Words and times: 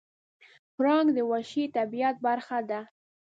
پړانګ 0.75 1.07
د 1.17 1.19
وحشي 1.31 1.63
طبیعت 1.75 2.15
برخه 2.25 2.59
ده. 2.69 2.79